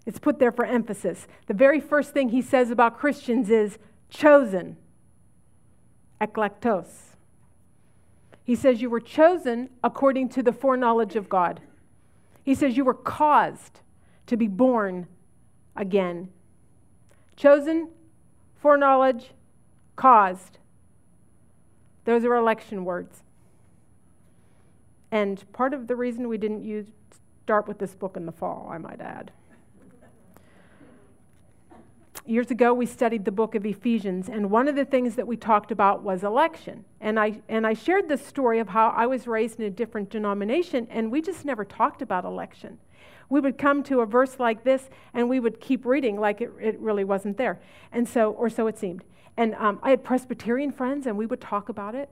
[0.06, 1.26] It's put there for emphasis.
[1.46, 4.76] The very first thing he says about Christians is chosen,
[6.20, 7.13] eklektos.
[8.44, 11.60] He says you were chosen according to the foreknowledge of God.
[12.44, 13.80] He says you were caused
[14.26, 15.06] to be born
[15.74, 16.28] again.
[17.36, 17.88] Chosen,
[18.60, 19.30] foreknowledge,
[19.96, 20.58] caused.
[22.04, 23.22] Those are election words.
[25.10, 26.86] And part of the reason we didn't use,
[27.44, 29.30] start with this book in the fall, I might add.
[32.26, 35.36] Years ago, we studied the book of Ephesians, and one of the things that we
[35.36, 36.86] talked about was election.
[36.98, 40.08] And I, and I shared the story of how I was raised in a different
[40.08, 42.78] denomination, and we just never talked about election.
[43.28, 46.50] We would come to a verse like this, and we would keep reading like it,
[46.58, 47.60] it really wasn't there.
[47.92, 49.04] And so, or so it seemed.
[49.36, 52.08] And um, I had Presbyterian friends, and we would talk about it.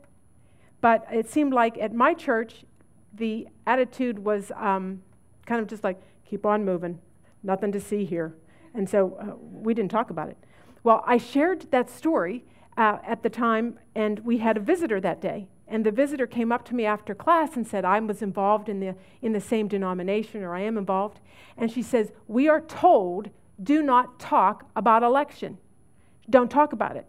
[0.83, 2.67] But it seemed like at my church,
[3.15, 5.01] the attitude was um,
[5.47, 6.99] kind of just like, keep on moving,
[7.43, 8.35] nothing to see here.
[8.75, 10.37] And so uh, we didn't talk about it.
[10.85, 12.45] Well, I shared that story
[12.77, 15.49] uh, at the time, and we had a visitor that day.
[15.69, 18.81] And the visitor came up to me after class and said, I was involved in
[18.81, 21.21] the, in the same denomination, or I am involved.
[21.57, 23.31] And she says, We are told,
[23.63, 25.59] do not talk about election.
[26.29, 27.07] Don't talk about it.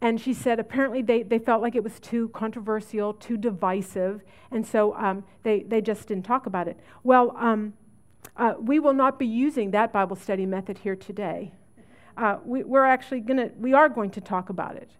[0.00, 4.64] And she said apparently they, they felt like it was too controversial, too divisive, and
[4.64, 6.78] so um, they, they just didn't talk about it.
[7.02, 7.72] Well, um,
[8.36, 11.52] uh, we will not be using that Bible study method here today.
[12.16, 14.90] Uh, we, we're actually going to, we are going to talk about it,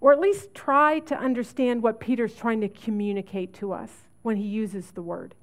[0.00, 3.90] or at least try to understand what Peter's trying to communicate to us
[4.22, 5.34] when he uses the word.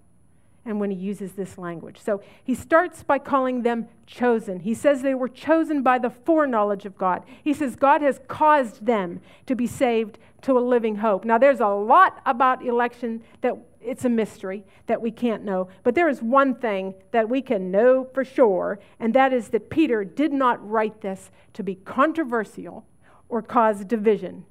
[0.66, 2.00] and when he uses this language.
[2.00, 4.60] So he starts by calling them chosen.
[4.60, 7.24] He says they were chosen by the foreknowledge of God.
[7.44, 11.26] He says God has caused them to be saved to a living hope.
[11.26, 15.70] Now, there's a lot about election that it's a mystery that we can't know.
[15.84, 19.70] But there is one thing that we can know for sure, and that is that
[19.70, 22.86] Peter did not write this to be controversial
[23.30, 24.46] or cause division.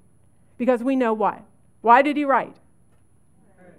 [0.59, 1.43] Because we know why.
[1.81, 2.57] Why did he write?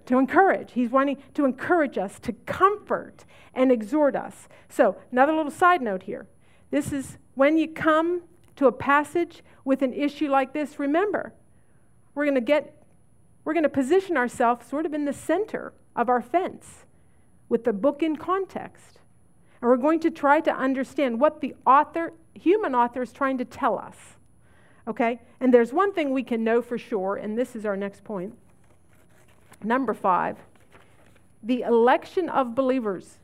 [0.05, 0.73] to encourage.
[0.73, 4.47] He's wanting to encourage us, to comfort and exhort us.
[4.69, 6.27] So, another little side note here.
[6.69, 8.23] This is when you come
[8.55, 11.33] to a passage with an issue like this, remember,
[12.13, 12.80] we're going to get
[13.43, 16.85] we're going to position ourselves sort of in the center of our fence
[17.49, 18.99] with the book in context.
[19.61, 23.45] And we're going to try to understand what the author, human author, is trying to
[23.45, 23.95] tell us.
[24.87, 25.19] Okay?
[25.39, 28.35] And there's one thing we can know for sure, and this is our next point
[29.63, 30.37] Number five,
[31.43, 33.19] the election of believers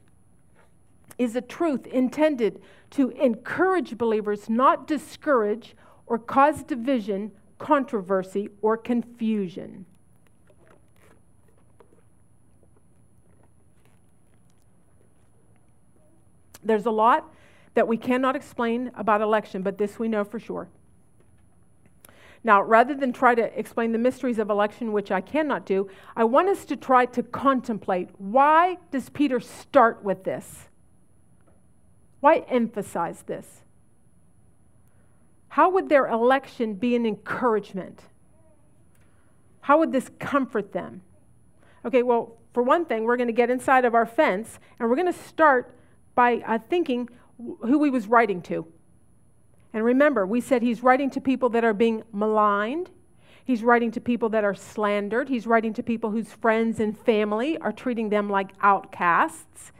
[1.17, 2.61] is a truth intended
[2.91, 9.85] to encourage believers, not discourage or cause division, controversy, or confusion.
[16.67, 17.33] There's a lot
[17.73, 20.67] that we cannot explain about election, but this we know for sure.
[22.43, 26.23] Now, rather than try to explain the mysteries of election, which I cannot do, I
[26.23, 30.69] want us to try to contemplate why does Peter start with this?
[32.19, 33.63] Why emphasize this?
[35.49, 38.01] How would their election be an encouragement?
[39.61, 41.01] How would this comfort them?
[41.85, 44.95] Okay, well, for one thing, we're going to get inside of our fence and we're
[44.95, 45.76] going to start
[46.17, 47.07] by uh, thinking
[47.37, 48.65] who he was writing to.
[49.71, 52.89] And remember, we said he's writing to people that are being maligned.
[53.45, 55.29] He's writing to people that are slandered.
[55.29, 59.71] He's writing to people whose friends and family are treating them like outcasts.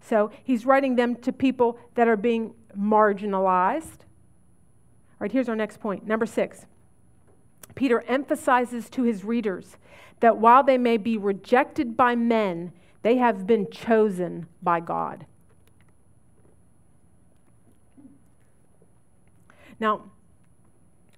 [0.00, 4.00] So he's writing them to people that are being marginalized.
[4.00, 6.04] All right, here's our next point.
[6.04, 6.66] Number six.
[7.76, 9.76] Peter emphasizes to his readers
[10.18, 15.26] that while they may be rejected by men, they have been chosen by God.
[19.80, 20.02] Now,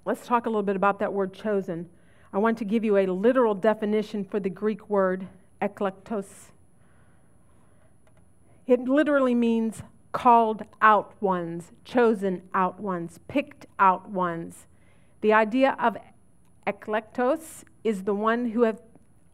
[0.05, 1.89] let's talk a little bit about that word chosen.
[2.33, 5.27] I want to give you a literal definition for the Greek word
[5.61, 6.53] eklektos.
[8.67, 9.83] It literally means
[10.13, 14.67] called out ones, chosen out ones, picked out ones.
[15.23, 15.97] The idea of
[16.67, 18.81] eklektos is the one who have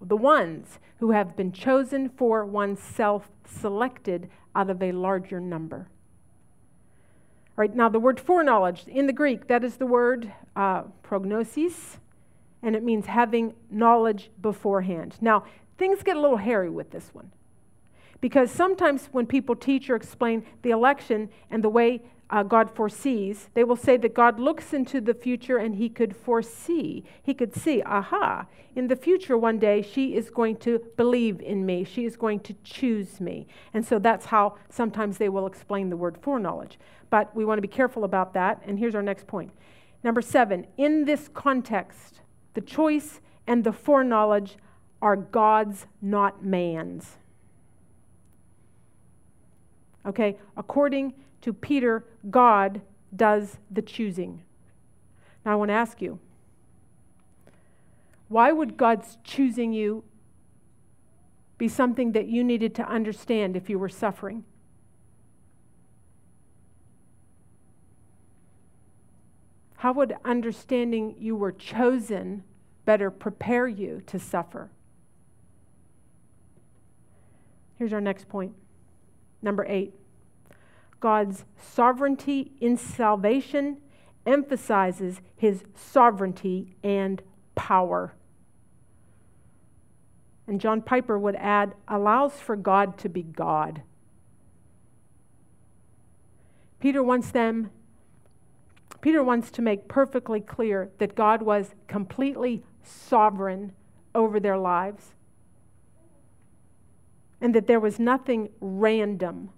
[0.00, 5.88] the ones who have been chosen for oneself, selected out of a larger number.
[7.58, 11.98] Right now, the word foreknowledge in the Greek, that is the word uh, prognosis,
[12.62, 15.16] and it means having knowledge beforehand.
[15.20, 15.42] Now,
[15.76, 17.32] things get a little hairy with this one.
[18.20, 22.00] Because sometimes when people teach or explain the election and the way
[22.30, 26.14] uh, God foresees, they will say that God looks into the future and he could
[26.14, 27.04] foresee.
[27.22, 31.64] He could see, aha, in the future one day she is going to believe in
[31.64, 31.84] me.
[31.84, 33.46] She is going to choose me.
[33.72, 36.78] And so that's how sometimes they will explain the word foreknowledge.
[37.08, 38.62] But we want to be careful about that.
[38.66, 39.50] And here's our next point.
[40.04, 42.20] Number seven, in this context,
[42.52, 44.56] the choice and the foreknowledge
[45.00, 47.16] are God's, not man's.
[50.06, 52.80] Okay, according to Peter, God
[53.14, 54.42] does the choosing.
[55.44, 56.18] Now I want to ask you
[58.28, 60.04] why would God's choosing you
[61.56, 64.44] be something that you needed to understand if you were suffering?
[69.76, 72.42] How would understanding you were chosen
[72.84, 74.70] better prepare you to suffer?
[77.78, 78.52] Here's our next point.
[79.40, 79.94] Number eight
[81.00, 83.78] God's sovereignty in salvation
[84.26, 87.22] emphasizes his sovereignty and
[87.54, 88.14] power.
[90.46, 93.82] And John Piper would add, allows for God to be God.
[96.80, 97.70] Peter wants them,
[99.00, 103.72] Peter wants to make perfectly clear that God was completely sovereign
[104.14, 105.14] over their lives
[107.40, 109.50] and that there was nothing random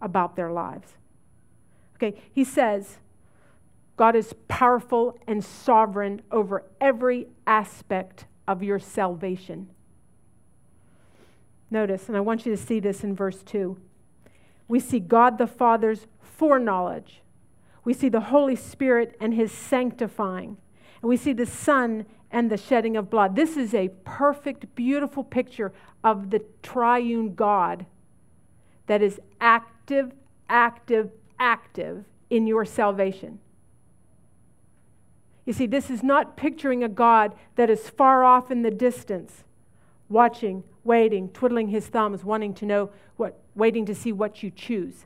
[0.00, 0.94] about their lives.
[1.96, 2.98] Okay, he says,
[3.96, 9.70] God is powerful and sovereign over every aspect of your salvation.
[11.70, 13.76] Notice, and I want you to see this in verse 2.
[14.68, 17.22] We see God the Father's foreknowledge.
[17.84, 20.56] We see the Holy Spirit and his sanctifying.
[21.02, 23.36] And we see the Son and the shedding of blood.
[23.36, 25.72] This is a perfect, beautiful picture
[26.02, 27.86] of the triune God
[28.86, 29.20] that is
[29.84, 30.12] active,
[30.48, 33.38] active, active in your salvation.
[35.44, 39.44] You see, this is not picturing a God that is far off in the distance,
[40.08, 45.04] watching, waiting, twiddling his thumbs, wanting to know what, waiting to see what you choose.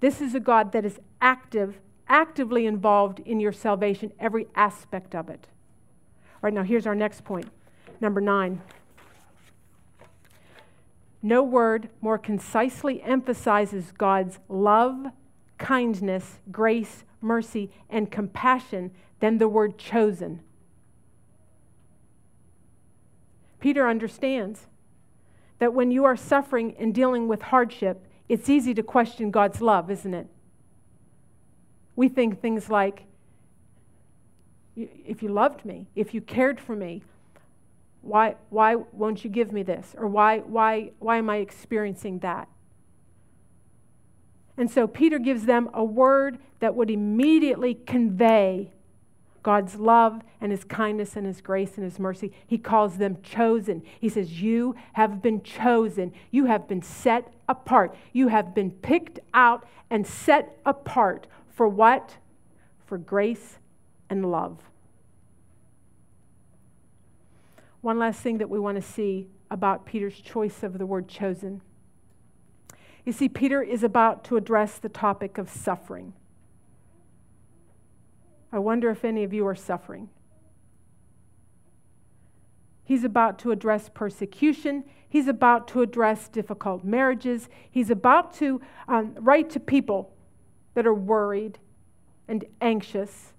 [0.00, 5.28] This is a God that is active, actively involved in your salvation, every aspect of
[5.28, 5.46] it.
[6.34, 7.46] All right, now here's our next point.
[8.00, 8.60] Number nine.
[11.24, 15.06] No word more concisely emphasizes God's love,
[15.56, 20.40] kindness, grace, mercy, and compassion than the word chosen.
[23.58, 24.66] Peter understands
[25.60, 29.90] that when you are suffering and dealing with hardship, it's easy to question God's love,
[29.90, 30.26] isn't it?
[31.96, 33.04] We think things like,
[34.76, 37.02] if you loved me, if you cared for me,
[38.04, 39.94] why, why won't you give me this?
[39.96, 42.48] Or why, why, why am I experiencing that?
[44.56, 48.72] And so Peter gives them a word that would immediately convey
[49.42, 52.32] God's love and his kindness and his grace and his mercy.
[52.46, 53.82] He calls them chosen.
[54.00, 56.12] He says, You have been chosen.
[56.30, 57.94] You have been set apart.
[58.12, 62.16] You have been picked out and set apart for what?
[62.86, 63.58] For grace
[64.08, 64.58] and love.
[67.84, 71.60] One last thing that we want to see about Peter's choice of the word chosen.
[73.04, 76.14] You see, Peter is about to address the topic of suffering.
[78.50, 80.08] I wonder if any of you are suffering.
[82.84, 84.84] He's about to address persecution.
[85.06, 87.50] He's about to address difficult marriages.
[87.70, 90.10] He's about to um, write to people
[90.72, 91.58] that are worried
[92.28, 93.33] and anxious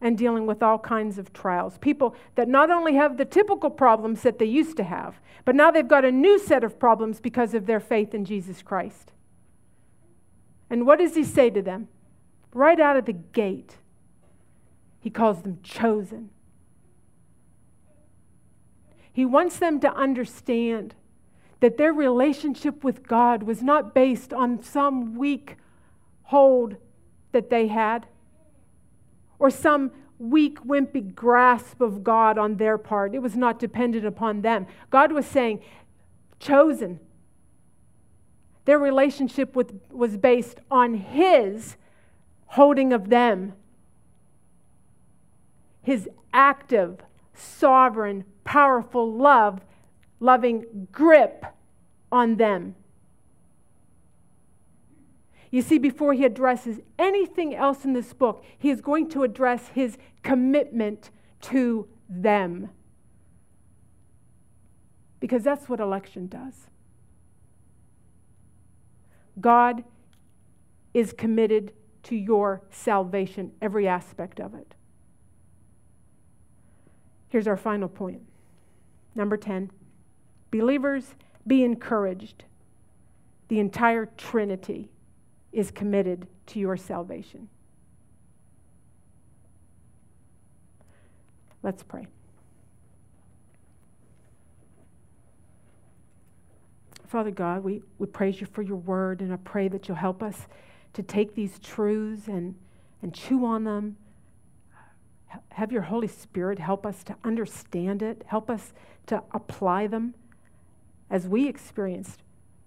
[0.00, 1.78] and dealing with all kinds of trials.
[1.78, 5.70] People that not only have the typical problems that they used to have, but now
[5.70, 9.12] they've got a new set of problems because of their faith in Jesus Christ.
[10.70, 11.88] And what does he say to them?
[12.54, 13.76] Right out of the gate,
[15.00, 16.30] he calls them chosen.
[19.12, 20.94] He wants them to understand
[21.60, 25.56] that their relationship with God was not based on some weak
[26.24, 26.76] hold
[27.32, 28.06] that they had
[29.40, 33.14] or some weak, wimpy grasp of God on their part.
[33.14, 34.66] It was not dependent upon them.
[34.90, 35.60] God was saying,
[36.38, 37.00] chosen.
[38.66, 41.76] Their relationship with, was based on His
[42.46, 43.54] holding of them,
[45.82, 47.00] His active,
[47.32, 49.62] sovereign, powerful love,
[50.20, 51.46] loving grip
[52.12, 52.74] on them.
[55.50, 59.68] You see, before he addresses anything else in this book, he is going to address
[59.68, 61.10] his commitment
[61.42, 62.70] to them.
[65.18, 66.68] Because that's what election does.
[69.40, 69.84] God
[70.94, 71.72] is committed
[72.04, 74.74] to your salvation, every aspect of it.
[77.28, 78.22] Here's our final point.
[79.14, 79.70] Number 10
[80.50, 81.14] Believers,
[81.46, 82.44] be encouraged.
[83.48, 84.90] The entire Trinity
[85.52, 87.48] is committed to your salvation.
[91.62, 92.06] Let's pray.
[97.06, 100.22] Father God, we, we praise you for your word, and I pray that you'll help
[100.22, 100.46] us
[100.92, 102.54] to take these truths and,
[103.02, 103.96] and chew on them.
[105.50, 108.72] Have your Holy Spirit help us to understand it, help us
[109.06, 110.14] to apply them
[111.10, 112.16] as we experience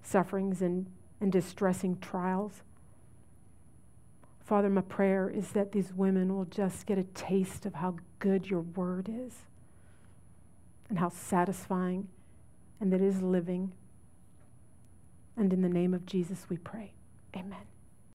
[0.01, 0.87] sufferings and,
[1.21, 2.63] and distressing trials.
[4.53, 8.51] Father, my prayer is that these women will just get a taste of how good
[8.51, 9.33] your word is
[10.89, 12.07] and how satisfying
[12.79, 13.71] and that it is living.
[15.35, 16.93] And in the name of Jesus we pray.
[17.35, 17.72] Amen.